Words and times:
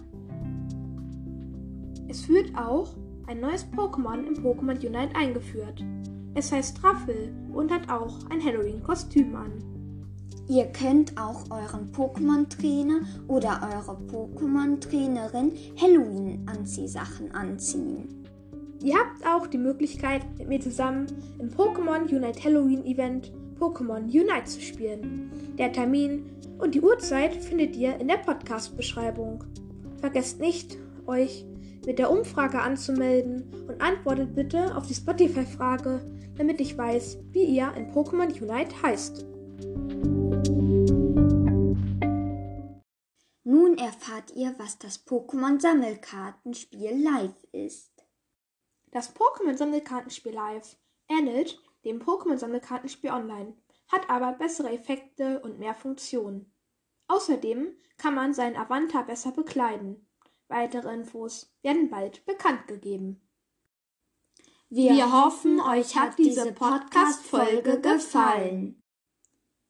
Es 2.06 2.28
wird 2.28 2.56
auch 2.56 2.94
ein 3.26 3.40
neues 3.40 3.66
Pokémon 3.72 4.24
im 4.24 4.34
Pokémon 4.34 4.78
Unite 4.78 5.16
eingeführt. 5.16 5.84
Es 6.34 6.52
heißt 6.52 6.82
Raffel 6.84 7.34
und 7.52 7.72
hat 7.72 7.90
auch 7.90 8.14
ein 8.30 8.41
Halloween-Kostüm 8.41 9.34
an. 9.34 9.52
Ihr 10.48 10.66
könnt 10.66 11.20
auch 11.20 11.42
euren 11.50 11.91
Pokémon-Trainer 11.91 13.00
oder 13.26 13.60
eure 13.62 13.98
Pokémon-Trainerin 14.06 15.52
Halloween-Anziehsachen 15.76 17.32
anziehen. 17.32 18.27
Ihr 18.82 18.96
habt 18.96 19.26
auch 19.26 19.48
die 19.48 19.58
Möglichkeit, 19.58 20.22
mit 20.38 20.48
mir 20.48 20.60
zusammen 20.60 21.06
im 21.40 21.50
Pokémon 21.50 22.02
Unite 22.02 22.44
Halloween 22.44 22.84
Event 22.84 23.32
Pokémon 23.58 24.04
Unite 24.04 24.44
zu 24.44 24.60
spielen. 24.60 25.32
Der 25.58 25.72
Termin 25.72 26.30
und 26.58 26.74
die 26.74 26.80
Uhrzeit 26.80 27.34
findet 27.34 27.74
ihr 27.74 27.98
in 27.98 28.06
der 28.06 28.18
Podcast-Beschreibung. 28.18 29.42
Vergesst 30.00 30.38
nicht, 30.38 30.78
euch 31.06 31.44
mit 31.86 31.98
der 31.98 32.10
Umfrage 32.10 32.60
anzumelden 32.60 33.50
und 33.66 33.80
antwortet 33.80 34.36
bitte 34.36 34.76
auf 34.76 34.86
die 34.86 34.94
Spotify-Frage, 34.94 36.00
damit 36.36 36.60
ich 36.60 36.78
weiß, 36.78 37.18
wie 37.32 37.44
ihr 37.44 37.72
in 37.76 37.90
Pokémon 37.90 38.28
Unite 38.28 38.80
heißt. 38.80 39.26
Nun 43.42 43.76
erfahrt 43.76 44.36
ihr, 44.36 44.54
was 44.58 44.78
das 44.78 45.04
Pokémon-Sammelkartenspiel 45.04 47.02
live 47.02 47.44
ist. 47.50 48.07
Das 48.91 49.14
Pokémon-Sammelkartenspiel 49.14 50.33
Live 50.33 50.77
ähnelt 51.08 51.61
dem 51.84 52.00
Pokémon-Sammelkartenspiel 52.00 53.11
Online, 53.11 53.56
hat 53.89 54.08
aber 54.11 54.33
bessere 54.33 54.70
Effekte 54.70 55.41
und 55.41 55.58
mehr 55.58 55.75
Funktionen. 55.75 56.53
Außerdem 57.06 57.77
kann 57.97 58.14
man 58.14 58.34
seinen 58.34 58.56
Avatar 58.56 59.06
besser 59.06 59.33
bekleiden. 59.33 60.06
Weitere 60.48 60.93
Infos 60.93 61.54
werden 61.62 61.88
bald 61.88 62.25
bekannt 62.27 62.66
gegeben. 62.66 63.21
Wir, 64.69 64.93
Wir 64.93 65.12
hoffen, 65.12 65.60
euch 65.60 65.97
hat 65.97 66.19
diese 66.19 66.53
Podcast-Folge 66.53 67.81
gefallen. 67.81 68.82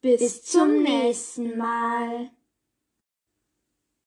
Bis 0.01 0.43
zum 0.43 0.83
nächsten 0.83 1.57
Mal. 1.57 2.31